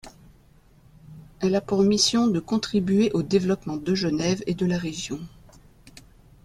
Elle 1.41 1.53
a 1.53 1.61
pour 1.61 1.83
mission 1.83 2.25
de 2.25 2.39
contribuer 2.39 3.11
au 3.13 3.21
développement 3.21 3.77
de 3.77 3.93
Genève 3.93 4.41
et 4.47 4.55
de 4.55 4.65
la 4.65 4.79
région. 4.79 5.19